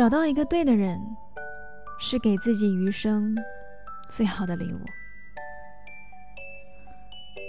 [0.00, 0.98] 找到一个对的人，
[1.98, 3.36] 是给自己余生
[4.08, 4.78] 最好的礼物。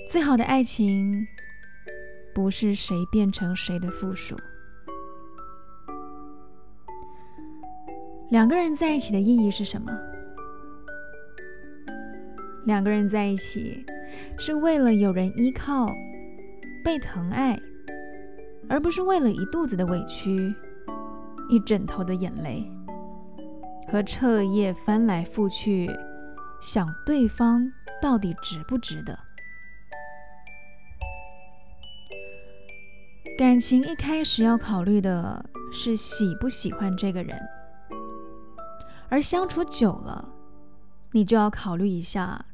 [0.09, 1.25] 最好的爱情，
[2.36, 4.36] 不是谁变成谁的附属。
[8.32, 9.97] 两个人在一起的意义是什么？
[12.65, 13.86] 两个人在一起，
[14.38, 15.89] 是为了有人依靠，
[16.83, 17.57] 被疼爱，
[18.68, 20.54] 而不是为了一肚子的委屈。
[21.51, 22.71] 一枕头的眼泪，
[23.91, 25.91] 和彻夜翻来覆去
[26.61, 27.69] 想对方
[28.01, 29.19] 到底值不值得。
[33.38, 37.38] 感情一开始要考虑的是喜不喜欢这个人，
[39.09, 40.30] 而相处久了，
[41.11, 42.45] 你就要考虑一下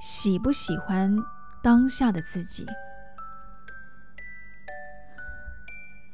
[0.00, 1.16] 喜不喜欢
[1.64, 2.64] 当下的自己。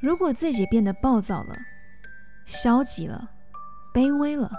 [0.00, 1.54] 如果自己变得暴躁了，
[2.46, 3.28] 消极了，
[3.92, 4.50] 卑微了，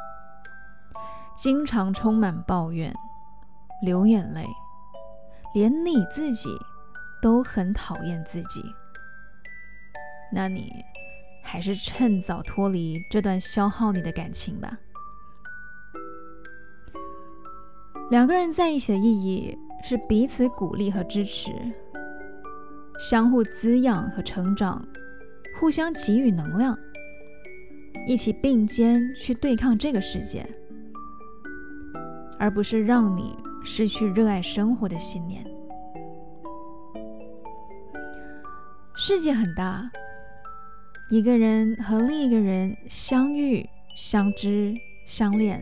[1.35, 2.93] 经常充满抱怨，
[3.81, 4.45] 流眼泪，
[5.53, 6.49] 连你自己
[7.21, 8.61] 都很讨厌自己。
[10.33, 10.69] 那你
[11.41, 14.77] 还是趁早脱离这段消耗你的感情吧。
[18.11, 21.51] 两个人在一起的意义是彼此鼓励和支持，
[22.99, 24.85] 相互滋养和成长，
[25.57, 26.77] 互相给予能量。
[28.07, 30.47] 一起并肩去对抗这个世界，
[32.39, 35.45] 而不是让你失去热爱生活的信念。
[38.95, 39.91] 世界很大，
[41.09, 44.73] 一个人和另一个人相遇、相知、
[45.05, 45.61] 相恋，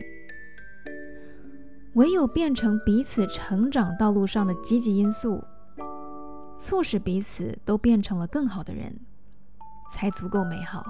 [1.94, 5.42] 唯有变成彼此成长道路上的积极因素，
[6.56, 9.00] 促使彼此都变成了更好的人，
[9.90, 10.84] 才足够美好。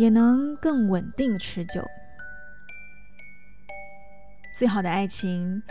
[0.00, 1.86] 也能更稳定持久。
[4.58, 5.62] 最好的爱情，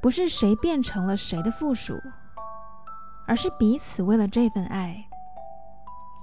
[0.00, 2.00] 不是谁变成了谁的附属，
[3.26, 4.96] 而是彼此为了这份爱，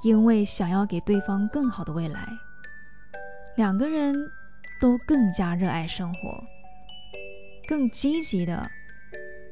[0.04, 2.28] 因为想要给对方更好的未来，
[3.58, 4.16] 两个人
[4.82, 6.44] 都更加热爱生活，
[7.68, 8.68] 更积极的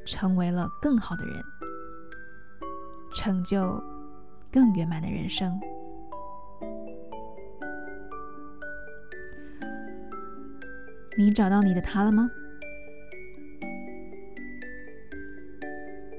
[0.03, 1.43] 成为了更好的人，
[3.13, 3.79] 成就
[4.51, 5.61] 更圆满的人生。
[11.15, 12.27] 你找到你的他了吗？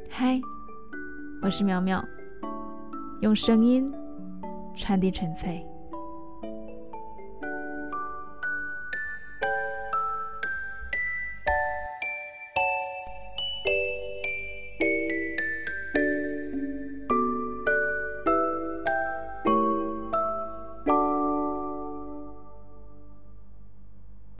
[0.09, 0.41] 嗨，
[1.43, 2.03] 我是苗苗，
[3.21, 3.93] 用声音
[4.77, 5.60] 传递纯粹。